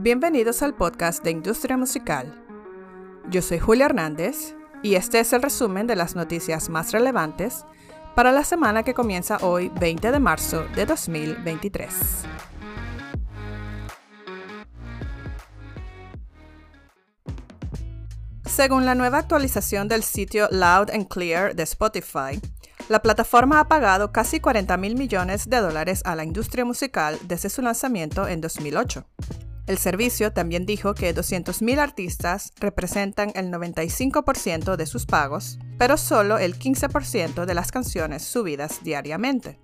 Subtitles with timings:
[0.00, 2.32] Bienvenidos al podcast de Industria Musical.
[3.30, 7.64] Yo soy Julia Hernández y este es el resumen de las noticias más relevantes
[8.14, 11.92] para la semana que comienza hoy 20 de marzo de 2023.
[18.44, 22.40] Según la nueva actualización del sitio Loud and Clear de Spotify,
[22.88, 27.48] la plataforma ha pagado casi 40 mil millones de dólares a la industria musical desde
[27.50, 29.04] su lanzamiento en 2008.
[29.68, 36.38] El servicio también dijo que 200.000 artistas representan el 95% de sus pagos, pero solo
[36.38, 39.60] el 15% de las canciones subidas diariamente.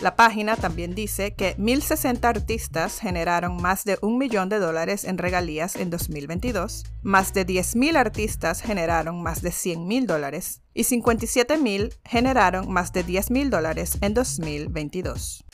[0.00, 5.18] La página también dice que 1.060 artistas generaron más de un millón de dólares en
[5.18, 12.70] regalías en 2022, más de 10.000 artistas generaron más de 100.000 dólares y 57.000 generaron
[12.70, 15.44] más de 10.000 dólares en 2022.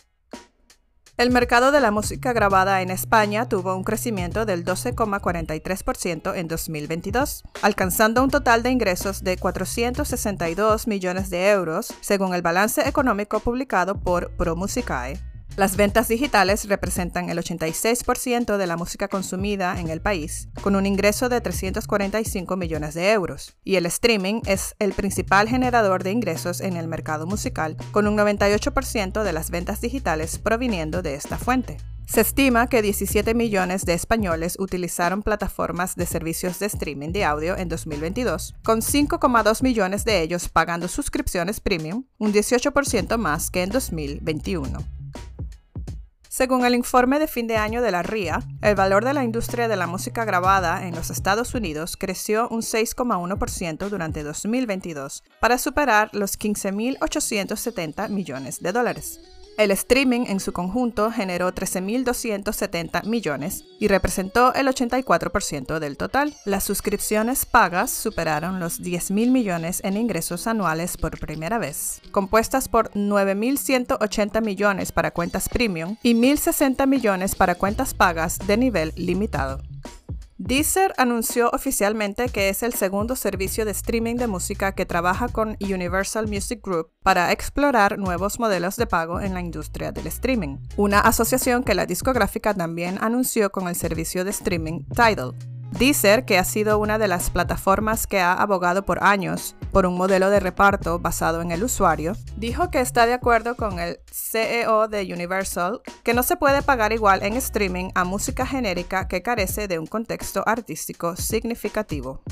[1.18, 7.42] El mercado de la música grabada en España tuvo un crecimiento del 12,43% en 2022,
[7.62, 13.98] alcanzando un total de ingresos de 462 millones de euros, según el balance económico publicado
[13.98, 15.18] por ProMusicae.
[15.56, 20.84] Las ventas digitales representan el 86% de la música consumida en el país, con un
[20.84, 26.60] ingreso de 345 millones de euros, y el streaming es el principal generador de ingresos
[26.60, 31.78] en el mercado musical, con un 98% de las ventas digitales proviniendo de esta fuente.
[32.06, 37.56] Se estima que 17 millones de españoles utilizaron plataformas de servicios de streaming de audio
[37.56, 43.70] en 2022, con 5,2 millones de ellos pagando suscripciones premium, un 18% más que en
[43.70, 44.95] 2021.
[46.36, 49.68] Según el informe de fin de año de la RIA, el valor de la industria
[49.68, 56.10] de la música grabada en los Estados Unidos creció un 6,1% durante 2022 para superar
[56.12, 59.18] los 15.870 millones de dólares.
[59.56, 66.34] El streaming en su conjunto generó 13.270 millones y representó el 84% del total.
[66.44, 72.90] Las suscripciones pagas superaron los 10.000 millones en ingresos anuales por primera vez, compuestas por
[72.90, 79.62] 9.180 millones para cuentas premium y 1.060 millones para cuentas pagas de nivel limitado.
[80.46, 85.56] Deezer anunció oficialmente que es el segundo servicio de streaming de música que trabaja con
[85.60, 91.00] Universal Music Group para explorar nuevos modelos de pago en la industria del streaming, una
[91.00, 95.34] asociación que la discográfica también anunció con el servicio de streaming Tidal.
[95.72, 99.96] Deezer, que ha sido una de las plataformas que ha abogado por años por un
[99.96, 104.88] modelo de reparto basado en el usuario, dijo que está de acuerdo con el CEO
[104.88, 109.68] de Universal que no se puede pagar igual en streaming a música genérica que carece
[109.68, 112.22] de un contexto artístico significativo.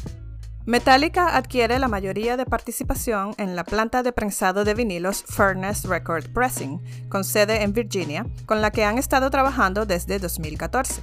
[0.67, 6.33] Metallica adquiere la mayoría de participación en la planta de prensado de vinilos Furnace Record
[6.33, 6.81] Pressing,
[7.11, 11.03] con sede en Virginia, con la que han estado trabajando desde 2014.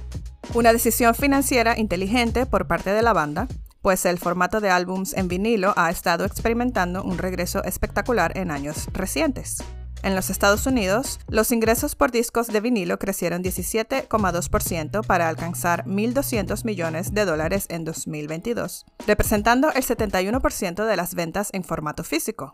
[0.54, 3.48] Una decisión financiera inteligente por parte de la banda,
[3.80, 8.88] pues el formato de álbums en vinilo ha estado experimentando un regreso espectacular en años
[8.92, 9.64] recientes.
[10.02, 16.66] En los Estados Unidos, los ingresos por discos de vinilo crecieron 17,2% para alcanzar 1.200
[16.66, 22.52] millones de dólares en 2022, representando el 71% de las ventas en formato físico.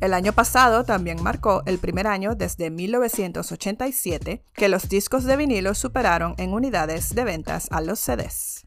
[0.00, 5.74] El año pasado también marcó el primer año desde 1987 que los discos de vinilo
[5.74, 8.66] superaron en unidades de ventas a los CDs.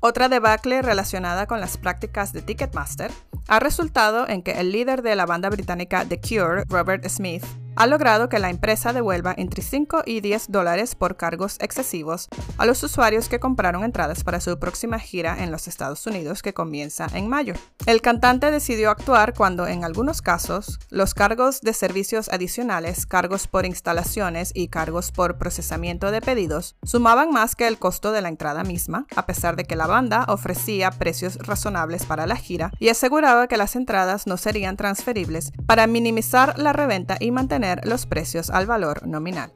[0.00, 3.10] Otra debacle relacionada con las prácticas de Ticketmaster
[3.46, 7.44] ha resultado en que el líder de la banda británica The Cure, Robert Smith,
[7.76, 12.66] ha logrado que la empresa devuelva entre 5 y 10 dólares por cargos excesivos a
[12.66, 17.06] los usuarios que compraron entradas para su próxima gira en los Estados Unidos que comienza
[17.14, 17.54] en mayo.
[17.86, 23.66] El cantante decidió actuar cuando en algunos casos los cargos de servicios adicionales, cargos por
[23.66, 28.62] instalaciones y cargos por procesamiento de pedidos sumaban más que el costo de la entrada
[28.62, 33.48] misma, a pesar de que la banda ofrecía precios razonables para la gira y aseguraba
[33.48, 38.66] que las entradas no serían transferibles para minimizar la reventa y mantener los precios al
[38.66, 39.52] valor nominal.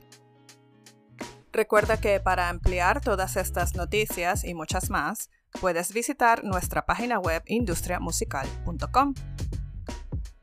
[1.53, 7.43] Recuerda que para ampliar todas estas noticias y muchas más, puedes visitar nuestra página web
[7.47, 9.15] industriamusical.com.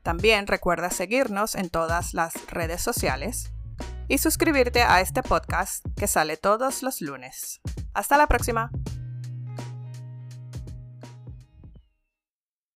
[0.02, 3.52] También recuerda seguirnos en todas las redes sociales
[4.08, 7.60] y suscribirte a este podcast que sale todos los lunes.
[7.94, 8.70] Hasta la próxima.